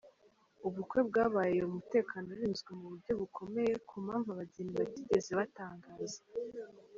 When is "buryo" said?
2.91-3.13